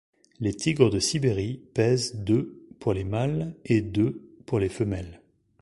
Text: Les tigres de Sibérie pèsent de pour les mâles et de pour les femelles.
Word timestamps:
Les 0.39 0.55
tigres 0.55 0.89
de 0.89 0.97
Sibérie 0.99 1.61
pèsent 1.75 2.15
de 2.23 2.57
pour 2.79 2.95
les 2.95 3.03
mâles 3.03 3.55
et 3.65 3.81
de 3.83 4.19
pour 4.47 4.57
les 4.57 4.67
femelles. 4.69 5.21